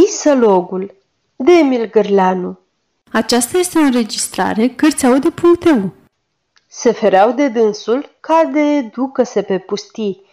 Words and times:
Pisălogul 0.00 0.94
de 1.36 1.52
Emil 1.52 1.90
Gârleanu 1.90 2.58
Aceasta 3.12 3.58
este 3.58 3.78
o 3.78 3.82
înregistrare 3.82 4.68
Cărțiaude.eu 4.68 5.92
Se 6.66 6.92
fereau 6.92 7.30
de 7.32 7.48
dânsul 7.48 8.10
ca 8.20 8.44
de 8.44 8.80
ducă-se 8.80 9.42
pe 9.42 9.58
pustii. 9.58 10.26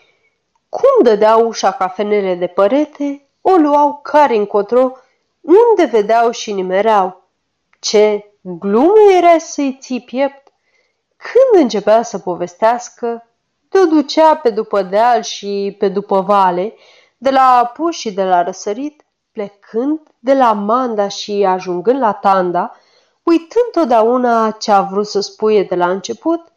Cum 0.70 1.04
dădeau 1.04 1.48
ușa 1.48 1.72
cafenele 1.72 2.36
de 2.36 2.48
părete, 2.48 3.28
o 3.42 3.52
luau 3.52 4.00
care 4.04 4.36
încotro, 4.36 4.92
unde 5.42 5.86
vedeau 5.92 6.32
și 6.32 6.54
nimereau. 6.54 7.24
Ce 7.80 8.32
glumă 8.42 9.12
era 9.18 9.38
să-i 9.38 9.78
ții 9.82 10.02
piept! 10.02 10.48
Când 11.18 11.64
începea 11.64 12.04
să 12.04 12.20
povestească, 12.20 13.28
te-o 13.70 13.86
ducea 13.86 14.36
pe 14.36 14.50
după 14.50 14.82
deal 14.82 15.22
și 15.24 15.76
pe 15.80 15.90
după 15.90 16.22
vale, 16.22 16.74
de 17.18 17.30
la 17.30 17.58
apus 17.58 17.98
și 17.98 18.12
de 18.12 18.24
la 18.24 18.44
răsărit, 18.44 19.04
plecând 19.32 20.00
de 20.20 20.34
la 20.34 20.54
Manda 20.54 21.08
și 21.08 21.46
ajungând 21.48 22.00
la 22.00 22.14
Tanda, 22.14 22.76
uitând 23.24 23.66
totdeauna 23.72 24.52
ce 24.52 24.72
a 24.72 24.82
vrut 24.82 25.08
să 25.08 25.20
spuie 25.20 25.64
de 25.64 25.76
la 25.76 25.90
început, 25.90 26.52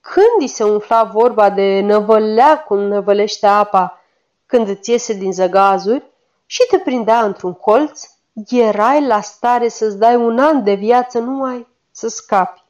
când 0.00 0.40
îi 0.40 0.46
se 0.46 0.64
umfla 0.64 1.04
vorba 1.04 1.50
de 1.50 1.80
năvălea 1.80 2.62
cum 2.62 2.78
năvălește 2.78 3.46
apa 3.46 4.00
când 4.46 4.68
îți 4.68 4.90
iese 4.90 5.12
din 5.12 5.32
zăgazuri 5.32 6.04
și 6.46 6.66
te 6.70 6.78
prindea 6.78 7.24
într-un 7.24 7.52
colț, 7.52 8.02
erai 8.48 9.06
la 9.06 9.20
stare 9.20 9.68
să-ți 9.68 9.98
dai 9.98 10.16
un 10.16 10.38
an 10.38 10.64
de 10.64 10.74
viață 10.74 11.18
numai 11.18 11.66
să 11.90 12.08
scapi. 12.08 12.62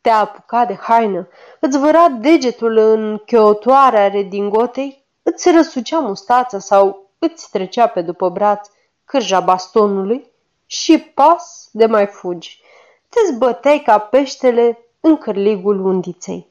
Te 0.00 0.10
apuca 0.10 0.64
de 0.64 0.74
haină, 0.74 1.28
îți 1.60 1.78
văra 1.78 2.08
degetul 2.08 2.76
în 2.76 3.18
cheotoarea 3.26 4.08
redingotei, 4.08 5.04
îți 5.22 5.50
răsucea 5.50 5.98
mustața 5.98 6.58
sau 6.58 7.01
îți 7.24 7.50
trecea 7.50 7.86
pe 7.86 8.02
după 8.02 8.28
braț 8.28 8.68
cârja 9.04 9.40
bastonului 9.40 10.30
și 10.66 10.98
pas 10.98 11.68
de 11.72 11.86
mai 11.86 12.06
fugi. 12.06 12.60
Te 13.08 13.32
zbăteai 13.32 13.82
ca 13.84 13.98
peștele 13.98 14.78
în 15.00 15.16
cârligul 15.16 15.84
undiței. 15.84 16.50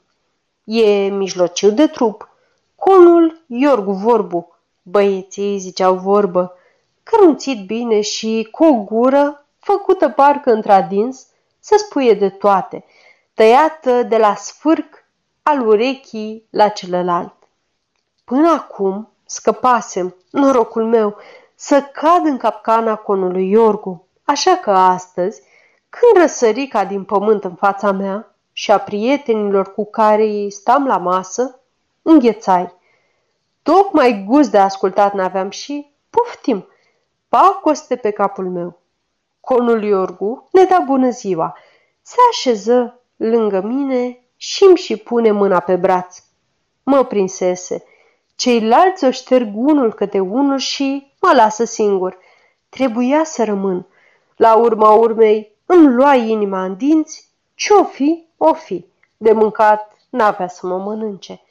E 0.63 1.07
mijlociu 1.07 1.71
de 1.71 1.87
trup. 1.87 2.29
Conul 2.75 3.43
Iorgu 3.47 3.91
Vorbu. 3.91 4.55
Băieții 4.81 5.57
ziceau 5.57 5.95
vorbă, 5.95 6.57
cărunțit 7.03 7.65
bine 7.65 8.01
și 8.01 8.47
cu 8.51 8.63
o 8.63 8.73
gură 8.73 9.45
făcută 9.59 10.09
parcă 10.09 10.51
într-adins 10.51 11.27
să 11.59 11.75
spuie 11.77 12.13
de 12.13 12.29
toate, 12.29 12.85
tăiată 13.33 14.03
de 14.03 14.17
la 14.17 14.35
sfârc 14.35 15.05
al 15.43 15.67
urechii 15.67 16.47
la 16.49 16.67
celălalt. 16.67 17.33
Până 18.23 18.51
acum 18.51 19.10
scăpasem, 19.31 20.15
norocul 20.29 20.85
meu, 20.85 21.17
să 21.55 21.81
cad 21.81 22.25
în 22.25 22.37
capcana 22.37 22.95
conului 22.95 23.49
Iorgu, 23.49 24.07
așa 24.23 24.55
că 24.55 24.71
astăzi, 24.71 25.41
când 25.89 26.21
răsări 26.21 26.67
ca 26.67 26.85
din 26.85 27.03
pământ 27.03 27.43
în 27.43 27.55
fața 27.55 27.91
mea 27.91 28.35
și 28.51 28.71
a 28.71 28.79
prietenilor 28.79 29.73
cu 29.73 29.85
care 29.85 30.47
stam 30.49 30.87
la 30.87 30.97
masă, 30.97 31.59
înghețai. 32.01 32.73
Tocmai 33.63 34.23
gust 34.27 34.51
de 34.51 34.57
ascultat 34.57 35.13
n-aveam 35.13 35.49
și 35.49 35.93
poftim, 36.09 36.67
pacoste 37.29 37.95
pe 37.95 38.11
capul 38.11 38.49
meu. 38.49 38.79
Conul 39.39 39.83
Iorgu 39.83 40.47
ne 40.51 40.63
da 40.63 40.83
bună 40.85 41.09
ziua, 41.09 41.57
se 42.01 42.17
așeză 42.31 43.01
lângă 43.15 43.61
mine 43.61 44.25
și 44.35 44.63
îmi 44.63 44.77
și 44.77 44.97
pune 44.97 45.31
mâna 45.31 45.59
pe 45.59 45.75
braț. 45.75 46.23
Mă 46.83 47.03
prinsese. 47.03 47.83
Ceilalți 48.41 49.05
o 49.05 49.11
șterg 49.11 49.51
unul 49.53 49.93
câte 49.93 50.19
unul 50.19 50.57
și 50.57 51.13
mă 51.19 51.31
lasă 51.33 51.63
singur. 51.63 52.17
Trebuia 52.69 53.23
să 53.23 53.43
rămân. 53.43 53.87
La 54.35 54.55
urma 54.55 54.89
urmei 54.91 55.55
îmi 55.65 55.87
lua 55.87 56.15
inima 56.15 56.63
în 56.63 56.75
dinți, 56.75 57.29
ce-o 57.55 57.83
fi, 57.83 58.27
o 58.37 58.53
fi. 58.53 58.85
De 59.17 59.31
mâncat 59.31 59.97
n-avea 60.09 60.47
să 60.47 60.67
mă 60.67 60.77
mănânce. 60.77 61.41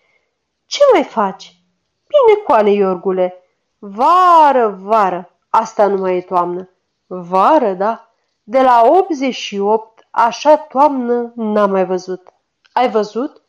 Ce 0.66 0.78
mai 0.92 1.04
faci? 1.04 1.56
Bine, 2.06 2.40
coane, 2.46 2.70
Iorgule. 2.70 3.44
Vară, 3.78 4.78
vară, 4.82 5.30
asta 5.50 5.86
nu 5.86 5.96
mai 5.96 6.16
e 6.16 6.20
toamnă. 6.20 6.68
Vară, 7.06 7.72
da? 7.72 8.10
De 8.42 8.60
la 8.60 8.82
88, 8.86 10.06
așa 10.10 10.56
toamnă 10.56 11.32
n-am 11.34 11.70
mai 11.70 11.84
văzut. 11.84 12.32
Ai 12.72 12.90
văzut? 12.90 13.42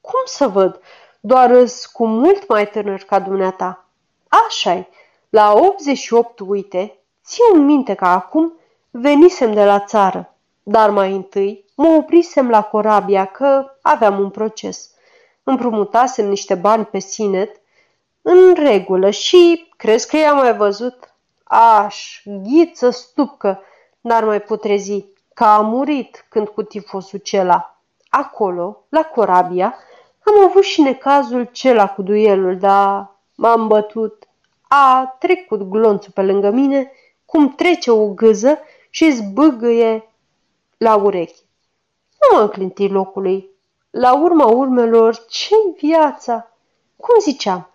Cum 0.00 0.20
să 0.24 0.48
văd? 0.48 0.80
Doar 1.20 1.50
îs 1.50 1.86
cu 1.86 2.06
mult 2.06 2.48
mai 2.48 2.68
tânăr 2.68 3.02
ca 3.02 3.18
dumneata. 3.18 3.84
Așa-i. 4.28 4.88
La 5.28 5.52
88, 5.52 6.40
uite, 6.46 6.98
țin 7.24 7.64
minte 7.64 7.94
că 7.94 8.04
acum 8.04 8.52
venisem 8.90 9.52
de 9.52 9.64
la 9.64 9.80
țară, 9.80 10.34
dar 10.62 10.90
mai 10.90 11.12
întâi 11.12 11.64
mă 11.74 11.88
oprisem 11.88 12.48
la 12.50 12.62
corabia 12.62 13.24
că 13.24 13.76
aveam 13.82 14.18
un 14.20 14.30
proces. 14.30 14.90
Împrumutasem 15.42 16.28
niște 16.28 16.54
bani 16.54 16.84
pe 16.84 16.98
sinet 16.98 17.60
în 18.22 18.54
regulă 18.54 19.10
și 19.10 19.72
crezi 19.76 20.08
că 20.08 20.16
i-am 20.16 20.36
mai 20.36 20.56
văzut? 20.56 21.14
Aș, 21.44 22.22
ghiță 22.24 22.90
stupcă, 22.90 23.62
n-ar 24.00 24.24
mai 24.24 24.40
putrezi, 24.40 25.04
că 25.34 25.44
a 25.44 25.60
murit 25.60 26.26
când 26.28 26.48
cu 26.48 26.62
tifosul 26.62 27.18
cela. 27.18 27.80
Acolo, 28.08 28.84
la 28.88 29.02
corabia, 29.02 29.74
am 30.30 30.44
avut 30.44 30.62
și 30.62 30.80
necazul 30.80 31.48
cela 31.52 31.88
cu 31.88 32.02
duelul, 32.02 32.58
dar 32.58 33.16
m-am 33.34 33.66
bătut. 33.66 34.24
A 34.68 35.16
trecut 35.18 35.62
glonțul 35.62 36.12
pe 36.14 36.22
lângă 36.22 36.50
mine, 36.50 36.92
cum 37.24 37.54
trece 37.54 37.90
o 37.90 38.08
gâză 38.08 38.58
și 38.90 39.10
zbâgâie 39.10 40.14
la 40.76 40.94
urechi. 40.94 41.44
Nu 42.20 42.36
m-am 42.36 42.48
clintit 42.48 42.90
locului. 42.90 43.48
La 43.90 44.14
urma 44.22 44.46
urmelor, 44.46 45.24
ce 45.26 45.54
viața? 45.80 46.50
Cum 46.96 47.20
ziceam, 47.20 47.70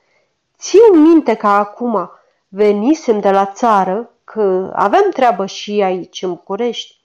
țiu 0.57 0.93
minte 0.93 1.35
că 1.35 1.47
acum 1.47 2.09
venisem 2.47 3.19
de 3.19 3.31
la 3.31 3.45
țară, 3.45 4.09
că 4.23 4.71
aveam 4.75 5.09
treabă 5.09 5.45
și 5.45 5.81
aici 5.81 6.21
în 6.21 6.29
București. 6.33 6.99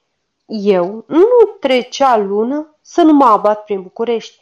Eu 0.46 1.04
nu 1.06 1.26
trecea 1.60 2.16
lună 2.16 2.74
să 2.80 3.02
nu 3.02 3.12
mă 3.12 3.24
abat 3.24 3.64
prin 3.64 3.82
București. 3.82 4.40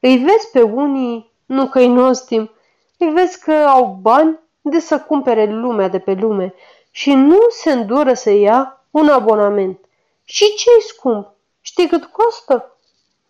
Îi 0.00 0.16
vezi 0.16 0.50
pe 0.52 0.62
unii, 0.62 1.32
nu 1.46 1.66
că-i 1.66 1.88
nostim, 1.88 2.50
îi 2.98 3.10
vezi 3.10 3.40
că 3.40 3.52
au 3.52 3.98
bani 4.00 4.38
de 4.60 4.78
să 4.78 5.00
cumpere 5.00 5.46
lumea 5.46 5.88
de 5.88 5.98
pe 5.98 6.12
lume 6.12 6.54
și 6.90 7.14
nu 7.14 7.38
se 7.48 7.72
îndură 7.72 8.14
să 8.14 8.30
ia 8.30 8.84
un 8.90 9.08
abonament. 9.08 9.78
Și 10.24 10.54
ce-i 10.54 10.82
scump? 10.88 11.28
Știi 11.60 11.88
cât 11.88 12.04
costă? 12.04 12.76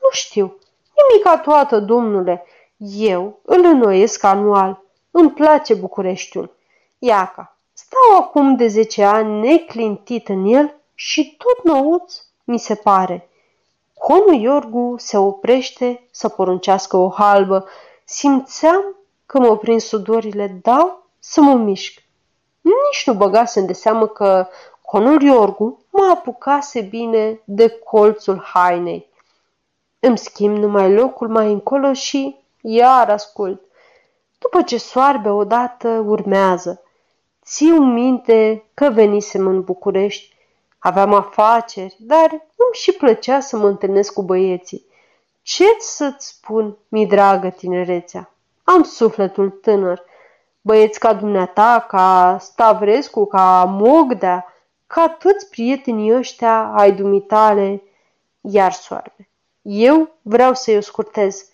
Nu 0.00 0.08
știu. 0.10 0.58
Nimica 0.96 1.38
toată, 1.38 1.80
domnule. 1.80 2.46
Eu 2.96 3.38
îl 3.42 3.64
înnoiesc 3.64 4.24
anual. 4.24 4.82
Îmi 5.10 5.30
place 5.30 5.74
Bucureștiul. 5.74 6.56
Iaca, 6.98 7.56
stau 7.72 8.16
acum 8.18 8.56
de 8.56 8.66
zece 8.66 9.04
ani 9.04 9.48
neclintit 9.48 10.28
în 10.28 10.44
el 10.44 10.74
și 10.94 11.36
tot 11.36 11.64
nouț 11.64 12.22
mi 12.44 12.58
se 12.58 12.74
pare. 12.74 13.28
Conul 14.08 14.34
Iorgu 14.34 14.94
se 14.98 15.16
oprește 15.16 16.06
să 16.10 16.28
poruncească 16.28 16.96
o 16.96 17.08
halbă. 17.08 17.66
Simțeam 18.04 18.96
că 19.26 19.38
mă 19.38 19.56
prind 19.56 19.80
sudorile, 19.80 20.58
dau 20.62 21.06
să 21.18 21.40
mă 21.40 21.54
mișc. 21.54 22.02
Nici 22.60 23.06
nu 23.06 23.12
băgasem 23.12 23.66
de 23.66 23.72
seamă 23.72 24.06
că 24.06 24.46
conul 24.82 25.22
Iorgu 25.22 25.84
mă 25.90 26.10
apucase 26.14 26.80
bine 26.80 27.40
de 27.44 27.68
colțul 27.68 28.40
hainei. 28.42 29.08
Îmi 30.00 30.18
schimb 30.18 30.56
numai 30.56 30.92
locul 30.92 31.28
mai 31.28 31.52
încolo 31.52 31.92
și 31.92 32.36
iar 32.60 33.10
ascult. 33.10 33.62
După 34.38 34.62
ce 34.62 34.78
soarbe 34.78 35.28
odată, 35.28 35.88
urmează. 35.88 36.82
Țiu 37.44 37.76
minte 37.76 38.64
că 38.74 38.90
venisem 38.90 39.46
în 39.46 39.62
București. 39.62 40.36
Aveam 40.78 41.14
afaceri, 41.14 41.96
dar 41.98 42.30
îmi 42.30 42.72
și 42.72 42.92
plăcea 42.92 43.40
să 43.40 43.56
mă 43.56 43.66
întâlnesc 43.66 44.12
cu 44.12 44.22
băieții. 44.22 44.86
ce 45.42 45.64
să-ți 45.78 46.28
spun, 46.28 46.76
mi 46.88 47.06
dragă 47.06 47.48
tinerețea? 47.48 48.30
Am 48.64 48.82
sufletul 48.82 49.50
tânăr. 49.50 50.02
Băieți 50.60 50.98
ca 50.98 51.12
dumneata, 51.12 51.84
ca 51.88 52.36
Stavrescu, 52.40 53.26
ca 53.26 53.64
Mogdea, 53.64 54.54
ca 54.86 55.08
toți 55.08 55.48
prietenii 55.50 56.16
ăștia 56.16 56.72
ai 56.76 56.92
dumitale, 56.92 57.82
iar 58.40 58.72
soarbe. 58.72 59.28
Eu 59.62 60.08
vreau 60.22 60.54
să-i 60.54 60.76
o 60.76 60.80
scurtez. 60.80 61.48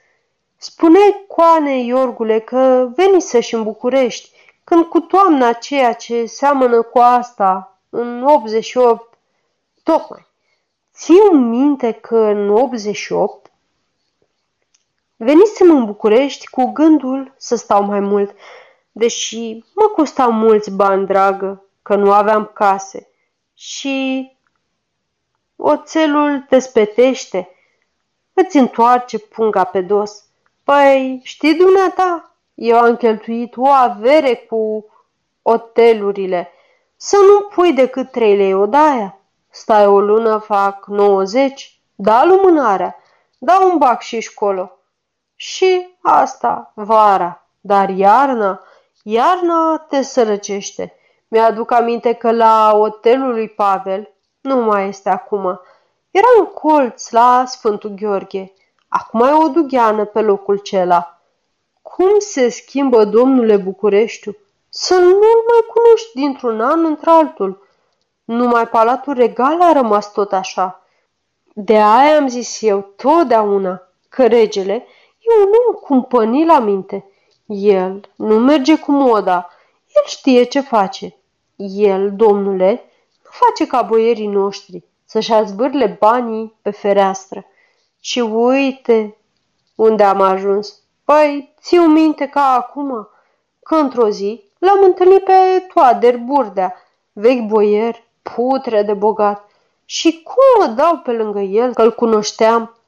Spune 0.56 0.98
coane, 1.26 1.78
Iorgule, 1.78 2.38
că 2.38 2.88
veni 2.96 3.20
și 3.20 3.54
în 3.54 3.62
București, 3.62 4.30
când 4.64 4.84
cu 4.84 5.00
toamna 5.00 5.48
aceea 5.48 5.92
ce 5.92 6.26
seamănă 6.26 6.82
cu 6.82 6.98
asta, 6.98 7.78
în 7.88 8.22
88, 8.22 9.13
tocmai. 9.84 10.26
Țiu 10.94 11.30
minte 11.30 11.92
că 11.92 12.16
în 12.16 12.50
88 12.50 13.52
venisem 15.16 15.70
în 15.70 15.84
București 15.84 16.46
cu 16.46 16.64
gândul 16.72 17.34
să 17.36 17.56
stau 17.56 17.84
mai 17.84 18.00
mult, 18.00 18.34
deși 18.92 19.64
mă 19.74 19.86
costau 19.96 20.32
mulți 20.32 20.70
bani, 20.70 21.06
dragă. 21.06 21.64
că 21.82 21.94
nu 21.94 22.12
aveam 22.12 22.50
case 22.54 23.08
și 23.54 24.30
oțelul 25.56 26.44
te 26.48 26.58
spetește, 26.58 27.48
îți 28.32 28.56
întoarce 28.56 29.18
punga 29.18 29.64
pe 29.64 29.80
dos. 29.80 30.24
Păi, 30.64 31.20
știi 31.22 31.54
dumneata, 31.54 32.36
eu 32.54 32.78
am 32.78 32.96
cheltuit 32.96 33.56
o 33.56 33.66
avere 33.66 34.34
cu 34.34 34.86
otelurile. 35.42 36.50
Să 36.96 37.16
nu 37.16 37.40
pui 37.40 37.72
decât 37.72 38.10
trei 38.10 38.36
lei 38.36 38.54
odaia. 38.54 39.18
Stai 39.56 39.86
o 39.86 40.00
lună, 40.00 40.38
fac 40.38 40.86
90, 40.86 41.80
da 41.94 42.24
lumânarea, 42.24 42.96
da 43.38 43.58
un 43.64 43.78
bac 43.78 44.00
și 44.00 44.20
școlo. 44.20 44.78
Și 45.34 45.96
asta, 46.02 46.72
vara, 46.74 47.46
dar 47.60 47.88
iarna, 47.88 48.60
iarna 49.02 49.76
te 49.88 50.02
sărăcește. 50.02 50.96
Mi-aduc 51.28 51.70
aminte 51.70 52.12
că 52.12 52.32
la 52.32 52.70
hotelul 52.72 53.32
lui 53.32 53.48
Pavel, 53.48 54.14
nu 54.40 54.56
mai 54.56 54.88
este 54.88 55.08
acum, 55.08 55.60
era 56.10 56.26
un 56.38 56.46
colț 56.46 57.10
la 57.10 57.44
Sfântul 57.46 57.90
Gheorghe. 57.90 58.52
Acum 58.88 59.20
e 59.20 59.32
o 59.32 59.48
dugheană 59.48 60.04
pe 60.04 60.20
locul 60.20 60.58
cela. 60.58 61.20
Cum 61.82 62.18
se 62.18 62.48
schimbă, 62.48 63.04
domnule 63.04 63.56
Bucureștiu? 63.56 64.36
Să 64.68 64.94
nu-l 64.94 65.44
mai 65.48 65.64
cunoști 65.74 66.14
dintr-un 66.14 66.60
an 66.60 66.84
într-altul. 66.84 67.63
Numai 68.24 68.68
Palatul 68.68 69.14
Regal 69.14 69.62
a 69.62 69.72
rămas 69.72 70.12
tot 70.12 70.32
așa. 70.32 70.82
De 71.54 71.76
aia 71.76 72.16
am 72.16 72.28
zis 72.28 72.62
eu 72.62 72.80
totdeauna 72.80 73.82
că 74.08 74.26
regele 74.26 74.72
e 75.18 75.42
un 75.42 75.52
om 75.68 75.74
cumpănit 75.74 76.46
la 76.46 76.58
minte. 76.58 77.04
El 77.46 78.10
nu 78.16 78.38
merge 78.38 78.78
cu 78.78 78.92
moda, 78.92 79.50
el 79.94 80.02
știe 80.06 80.42
ce 80.42 80.60
face. 80.60 81.16
El, 81.56 82.12
domnule, 82.16 82.70
nu 83.24 83.30
face 83.30 83.66
ca 83.66 83.82
boierii 83.82 84.26
noștri 84.26 84.84
să-și 85.04 85.32
azvârle 85.32 85.96
banii 86.00 86.58
pe 86.62 86.70
fereastră. 86.70 87.44
Și 88.00 88.20
uite 88.20 89.16
unde 89.74 90.02
am 90.02 90.20
ajuns. 90.20 90.80
Păi, 91.04 91.54
ți 91.60 91.76
minte 91.76 92.26
ca 92.26 92.52
acum, 92.52 93.08
că 93.62 93.74
într-o 93.74 94.08
zi 94.08 94.44
l-am 94.58 94.82
întâlnit 94.82 95.24
pe 95.24 95.66
Toader 95.74 96.16
Burdea, 96.16 96.74
vechi 97.12 97.46
boier, 97.46 98.04
putre 98.32 98.82
de 98.82 98.94
bogat. 98.94 99.48
Și 99.84 100.22
cum 100.22 100.66
mă 100.66 100.72
dau 100.72 100.96
pe 100.96 101.12
lângă 101.12 101.40
el 101.40 101.74
că-l 101.74 101.94
cunoșteam? 101.94 102.78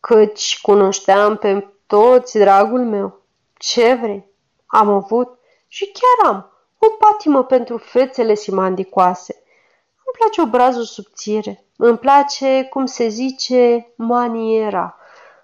Căci 0.00 0.60
cunoșteam 0.62 1.36
pe 1.36 1.66
toți, 1.86 2.38
dragul 2.38 2.84
meu. 2.84 3.20
Ce 3.58 3.94
vrei? 3.94 4.30
Am 4.66 4.88
avut 4.88 5.38
și 5.68 5.92
chiar 5.92 6.32
am 6.32 6.50
o 6.78 6.86
patimă 6.98 7.44
pentru 7.44 7.76
fețele 7.76 8.34
simandicoase. 8.34 9.42
Îmi 10.04 10.16
place 10.18 10.40
obrazul 10.40 10.84
subțire, 10.84 11.64
îmi 11.76 11.98
place, 11.98 12.66
cum 12.70 12.86
se 12.86 13.08
zice, 13.08 13.92
maniera. 13.96 14.96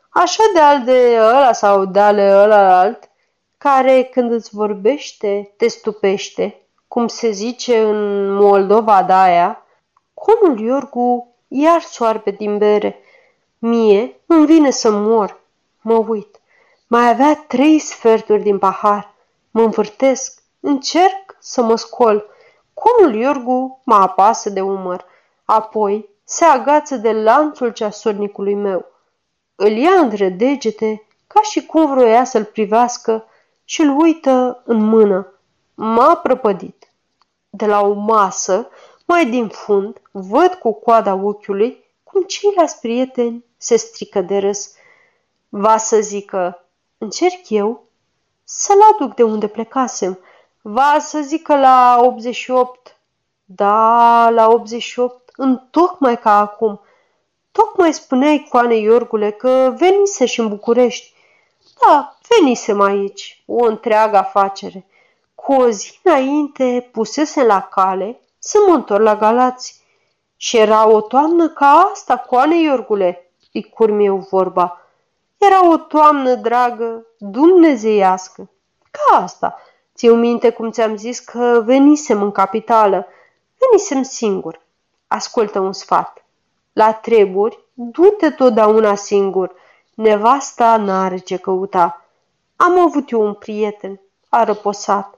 Așa 0.08 0.42
de 0.54 0.60
al 0.60 0.84
de 0.84 1.16
ăla 1.18 1.52
sau 1.52 1.84
de 1.84 2.00
ale 2.00 2.32
ăla 2.34 2.78
alt, 2.78 3.10
care 3.58 4.02
când 4.02 4.32
îți 4.32 4.54
vorbește, 4.54 5.54
te 5.56 5.68
stupește, 5.68 6.61
cum 6.92 7.08
se 7.08 7.30
zice 7.30 7.82
în 7.82 8.32
Moldova 8.34 9.02
de 9.02 9.12
aia, 9.12 9.62
conul 10.14 10.60
Iorgu 10.60 11.34
iar 11.48 11.80
soarbe 11.80 12.30
din 12.30 12.58
bere. 12.58 13.00
Mie 13.58 14.20
îmi 14.26 14.46
vine 14.46 14.70
să 14.70 14.90
mor. 14.90 15.40
Mă 15.80 15.94
uit. 16.08 16.40
Mai 16.86 17.08
avea 17.08 17.44
trei 17.46 17.78
sferturi 17.78 18.42
din 18.42 18.58
pahar. 18.58 19.14
Mă 19.50 19.62
învârtesc. 19.62 20.42
Încerc 20.60 21.36
să 21.38 21.62
mă 21.62 21.76
scol. 21.76 22.26
Conul 22.74 23.14
Iorgu 23.14 23.80
mă 23.84 23.94
apasă 23.94 24.50
de 24.50 24.60
umăr. 24.60 25.04
Apoi 25.44 26.08
se 26.24 26.44
agață 26.44 26.96
de 26.96 27.12
lanțul 27.12 27.70
ceasornicului 27.72 28.54
meu. 28.54 28.84
Îl 29.54 29.70
ia 29.70 29.94
între 30.00 30.28
degete, 30.28 31.06
ca 31.26 31.42
și 31.42 31.66
cum 31.66 31.86
vroia 31.86 32.24
să-l 32.24 32.44
privească 32.44 33.24
și 33.64 33.80
îl 33.80 34.00
uită 34.00 34.62
în 34.64 34.84
mână. 34.84 35.31
M-a 35.74 36.16
prăpădit. 36.16 36.92
De 37.50 37.66
la 37.66 37.80
o 37.80 37.92
masă, 37.92 38.68
mai 39.06 39.26
din 39.26 39.48
fund, 39.48 40.00
văd 40.10 40.54
cu 40.54 40.72
coada 40.72 41.14
ochiului 41.14 41.84
cum 42.02 42.22
ceilalți 42.22 42.80
prieteni 42.80 43.44
se 43.56 43.76
strică 43.76 44.20
de 44.20 44.38
râs. 44.38 44.72
Va 45.48 45.76
să 45.76 46.00
zică, 46.00 46.64
încerc 46.98 47.48
eu 47.48 47.84
să-l 48.44 48.78
aduc 48.92 49.14
de 49.14 49.22
unde 49.22 49.46
plecasem. 49.46 50.18
Va 50.62 50.96
să 51.00 51.20
zică 51.20 51.56
la 51.56 51.98
88. 52.02 52.96
Da, 53.44 54.28
la 54.30 54.48
88, 54.48 55.30
în 55.36 55.66
tocmai 55.70 56.18
ca 56.18 56.38
acum. 56.38 56.80
Tocmai 57.52 57.94
spuneai, 57.94 58.46
Coane 58.48 58.76
Iorgule, 58.76 59.30
că 59.30 59.74
venise 59.76 60.26
și 60.26 60.40
în 60.40 60.48
București. 60.48 61.14
Da, 61.80 62.18
venisem 62.28 62.80
aici, 62.80 63.42
o 63.46 63.64
întreagă 63.64 64.16
afacere. 64.16 64.86
Cu 65.44 65.52
o 65.52 65.70
zi 65.70 66.00
înainte 66.02 66.88
pusese 66.92 67.44
la 67.44 67.60
cale 67.60 68.20
să 68.38 68.58
mă 68.66 68.74
întorc 68.74 69.02
la 69.02 69.16
Galați. 69.16 69.80
Și 70.36 70.56
era 70.56 70.88
o 70.88 71.00
toamnă 71.00 71.48
ca 71.48 71.90
asta, 71.92 72.16
coane 72.16 72.60
Iorgule, 72.60 73.30
îi 73.52 73.62
curmi 73.62 74.04
eu 74.04 74.16
vorba. 74.16 74.80
Era 75.38 75.68
o 75.68 75.76
toamnă 75.76 76.34
dragă, 76.34 77.06
dumnezeiască. 77.18 78.50
Ca 78.90 79.22
asta, 79.22 79.58
ți 79.94 80.06
minte 80.06 80.50
cum 80.50 80.70
ți-am 80.70 80.96
zis 80.96 81.18
că 81.18 81.62
venisem 81.64 82.22
în 82.22 82.30
capitală. 82.30 83.06
Venisem 83.58 84.02
singur. 84.02 84.60
Ascultă 85.06 85.58
un 85.58 85.72
sfat. 85.72 86.24
La 86.72 86.92
treburi, 86.92 87.58
du-te 87.72 88.30
totdeauna 88.30 88.94
singur. 88.94 89.54
Nevasta 89.94 90.76
n-are 90.76 91.18
ce 91.18 91.36
căuta. 91.36 92.04
Am 92.56 92.78
avut 92.78 93.10
eu 93.10 93.20
un 93.20 93.34
prieten, 93.34 94.00
a 94.28 94.44
răposat. 94.44 95.16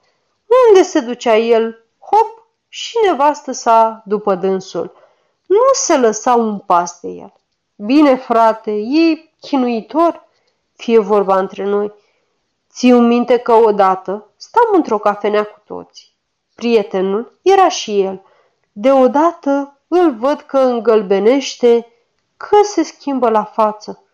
Unde 0.68 0.82
se 0.82 1.00
ducea 1.00 1.36
el? 1.36 1.84
Hop! 1.98 2.46
Și 2.68 2.96
nevastă 3.04 3.52
sa 3.52 4.02
după 4.06 4.34
dânsul. 4.34 4.92
Nu 5.46 5.72
se 5.72 5.96
lăsa 5.96 6.34
un 6.34 6.58
pas 6.58 7.00
de 7.00 7.08
el. 7.08 7.32
Bine, 7.76 8.16
frate, 8.16 8.70
e 8.70 9.30
chinuitor, 9.40 10.28
fie 10.76 10.98
vorba 10.98 11.38
între 11.38 11.64
noi. 11.64 11.92
Țiu 12.70 12.98
minte 12.98 13.36
că 13.36 13.52
odată 13.52 14.30
stam 14.36 14.68
într-o 14.72 14.98
cafenea 14.98 15.44
cu 15.44 15.60
toți. 15.64 16.12
Prietenul 16.54 17.38
era 17.42 17.68
și 17.68 18.00
el. 18.00 18.22
Deodată 18.72 19.80
îl 19.88 20.14
văd 20.14 20.40
că 20.40 20.58
îngălbenește, 20.58 21.86
că 22.36 22.56
se 22.62 22.82
schimbă 22.82 23.28
la 23.28 23.44
față. 23.44 24.04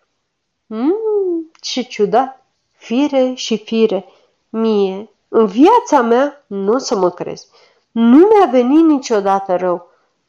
Mmm, 0.67 1.51
ce 1.61 1.83
ciudat! 1.83 2.45
Fire 2.73 3.33
și 3.35 3.59
fire. 3.59 4.05
Mie, 4.49 5.11
în 5.33 5.47
viața 5.47 6.01
mea, 6.01 6.45
nu 6.47 6.73
o 6.73 6.79
să 6.79 6.97
mă 6.97 7.11
crezi. 7.11 7.47
Nu 7.91 8.17
mi-a 8.17 8.47
venit 8.51 8.85
niciodată 8.85 9.57
rău. 9.57 9.89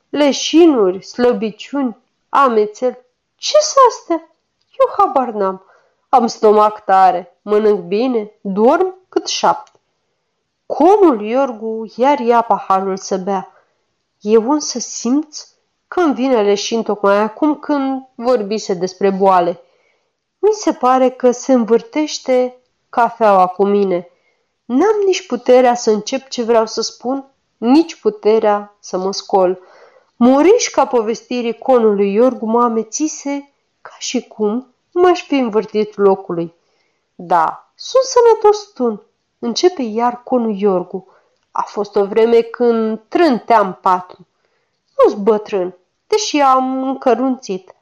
Leșinuri, 0.10 1.04
slăbiciuni, 1.04 1.98
amețel. 2.30 3.06
ce 3.36 3.58
s 3.62 3.74
astea? 3.90 4.36
Eu 4.80 4.94
habar 4.98 5.30
n-am. 5.30 5.66
Am 6.10 6.28
stomac 6.28 6.84
tare, 6.84 7.38
mănânc 7.42 7.80
bine, 7.80 8.32
dorm 8.42 8.96
cât 9.10 9.28
șapte. 9.28 9.80
Conul 10.66 11.22
Iorgu 11.22 11.94
iar 11.96 12.20
ia 12.20 12.42
paharul 12.42 12.98
să 12.98 13.18
bea. 13.18 13.52
Eu 14.20 14.52
însă 14.52 14.80
simț 14.80 15.48
că 15.88 16.00
îmi 16.00 16.14
vine 16.14 16.42
leșin 16.42 16.84
tocmai 16.84 17.18
acum 17.18 17.56
când 17.56 18.08
vorbise 18.16 18.74
despre 18.74 19.10
boale. 19.10 19.62
Mi 20.40 20.52
se 20.52 20.74
pare 20.74 21.10
că 21.10 21.32
se 21.32 21.54
învârtește 21.54 22.56
cafeaua 22.90 23.48
cu 23.48 23.66
mine. 23.66 24.11
N-am 24.74 25.02
nici 25.06 25.26
puterea 25.26 25.76
să 25.76 25.92
încep 25.92 26.28
ce 26.28 26.44
vreau 26.44 26.66
să 26.66 26.82
spun, 26.82 27.26
nici 27.58 27.96
puterea 27.96 28.76
să 28.80 28.98
mă 28.98 29.14
scol. 29.14 29.60
Moriș 30.16 30.68
ca 30.68 30.86
povestirii 30.86 31.58
conului 31.58 32.14
Iorgu 32.14 32.46
mă 32.46 32.64
amețise 32.64 33.52
ca 33.82 33.96
și 33.98 34.28
cum 34.28 34.74
m-aș 34.92 35.24
fi 35.24 35.36
învârtit 35.36 35.98
locului. 35.98 36.54
Da, 37.16 37.72
sunt 37.76 38.04
sănătos 38.04 38.72
tun. 38.74 39.02
Începe 39.40 39.82
iar 39.82 40.24
conul 40.24 40.56
Iorgu. 40.56 41.08
A 41.52 41.62
fost 41.62 41.96
o 41.96 42.06
vreme 42.06 42.42
când 42.42 43.00
trânteam 43.08 43.78
patru. 43.82 44.28
Nu-s 44.98 45.14
bătrân, 45.14 45.76
deși 46.08 46.40
am 46.40 46.84
încărunțit. 46.84 47.76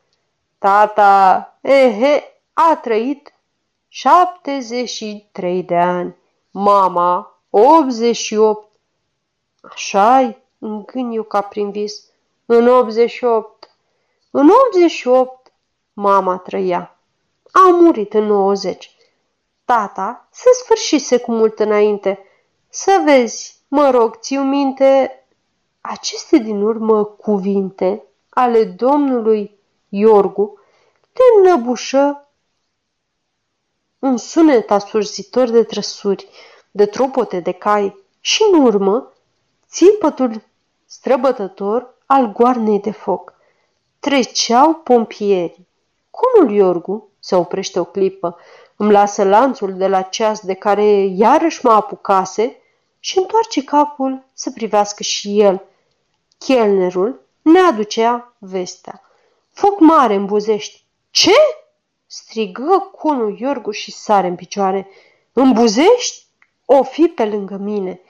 Tata, 0.58 1.58
ehe, 1.62 2.42
a 2.54 2.80
trăit 2.82 3.34
73 3.88 5.64
de 5.64 5.76
ani. 5.78 6.18
Mama, 6.62 7.42
88. 7.50 8.68
Așa-i, 9.62 10.38
îngân 10.60 11.12
eu 11.12 11.24
ca 11.24 11.42
prin 11.42 11.72
vis. 11.72 12.06
În 12.46 12.68
88. 12.68 13.70
În 14.32 14.50
88 14.66 15.52
mama 15.94 16.38
trăia. 16.38 17.00
A 17.52 17.70
murit 17.70 18.14
în 18.14 18.24
90. 18.24 18.96
Tata 19.66 20.28
se 20.32 20.50
sfârșise 20.64 21.18
cu 21.20 21.32
mult 21.32 21.60
înainte. 21.60 22.20
Să 22.70 23.02
vezi, 23.06 23.62
mă 23.68 23.90
rog, 23.90 24.16
țiu 24.20 24.42
minte, 24.42 25.14
Aceste 25.82 26.38
din 26.38 26.62
urmă 26.62 27.04
cuvinte 27.04 28.04
ale 28.30 28.64
domnului 28.64 29.60
Iorgu 29.90 30.60
le 31.14 31.50
înăbușă 31.50 32.29
un 34.00 34.18
sunet 34.18 34.72
asurzitor 34.72 35.50
de 35.50 35.64
trăsuri, 35.64 36.28
de 36.72 36.86
tropote 36.86 37.40
de 37.40 37.52
cai 37.52 38.04
și, 38.20 38.44
în 38.52 38.62
urmă, 38.62 39.14
țipătul 39.70 40.42
străbătător 40.86 41.94
al 42.06 42.32
goarnei 42.32 42.80
de 42.80 42.92
foc. 42.92 43.34
Treceau 44.00 44.74
pompierii. 44.74 45.68
Conul 46.10 46.52
Iorgu 46.52 47.10
se 47.20 47.36
oprește 47.36 47.80
o 47.80 47.84
clipă, 47.84 48.38
îmi 48.76 48.92
lasă 48.92 49.24
lanțul 49.24 49.74
de 49.74 49.88
la 49.88 50.02
ceas 50.02 50.40
de 50.40 50.54
care 50.54 51.06
iarăși 51.06 51.66
mă 51.66 51.72
apucase 51.72 52.62
și 53.00 53.18
întoarce 53.18 53.64
capul 53.64 54.26
să 54.34 54.52
privească 54.52 55.04
și 55.04 55.40
el. 55.40 55.64
Chelnerul 56.38 57.22
ne 57.42 57.60
aducea 57.60 58.34
vestea. 58.38 59.02
Foc 59.52 59.80
mare 59.80 60.14
în 60.14 60.26
buzești. 60.26 60.84
Ce? 61.12 61.36
Strigă 62.30 62.92
conul 62.98 63.40
Iorgu 63.40 63.72
și 63.72 63.92
sare 63.92 64.28
în 64.28 64.36
picioare. 64.36 64.88
În 65.34 65.52
buzești? 65.52 66.26
O 66.66 66.84
fi 66.84 67.08
pe 67.08 67.26
lângă 67.26 67.56
mine. 67.56 68.02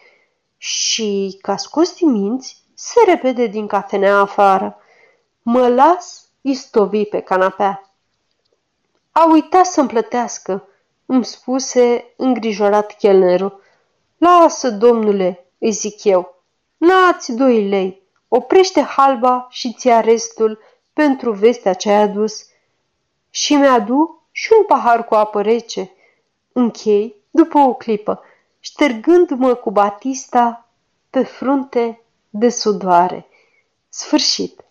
Și, 0.57 1.37
ca 1.41 1.57
scos 1.57 1.95
din 1.95 2.11
minți, 2.11 2.63
se 2.73 2.99
repede 3.05 3.45
din 3.45 3.67
cafenea 3.67 4.17
afară. 4.17 4.77
Mă 5.41 5.67
las 5.67 6.29
istovi 6.41 7.05
pe 7.05 7.19
canapea. 7.19 7.93
A 9.11 9.29
uitat 9.31 9.65
să-mi 9.65 9.87
plătească, 9.87 10.67
îmi 11.05 11.25
spuse 11.25 12.13
îngrijorat 12.17 12.97
chelnerul. 12.97 13.61
Lasă, 14.17 14.69
domnule, 14.69 15.45
îi 15.57 15.71
zic 15.71 16.03
eu, 16.03 16.43
n-ați 16.77 17.31
doi 17.31 17.67
lei, 17.67 18.01
oprește 18.27 18.81
halba 18.81 19.47
și 19.49 19.73
ți 19.73 19.89
restul 20.01 20.59
pentru 20.93 21.31
vestea 21.31 21.73
ce 21.73 21.89
ai 21.89 22.01
adus. 22.01 22.48
Și 23.29 23.55
mi-adu 23.55 24.27
și 24.31 24.49
un 24.57 24.65
pahar 24.65 25.05
cu 25.05 25.15
apă 25.15 25.41
rece. 25.41 25.91
Închei, 26.51 27.15
după 27.31 27.57
o 27.57 27.73
clipă, 27.73 28.21
ștergându-mă 28.59 29.53
cu 29.53 29.71
batista 29.71 30.69
pe 31.09 31.23
frunte 31.23 32.01
de 32.29 32.49
sudoare. 32.49 33.27
Sfârșit. 33.89 34.63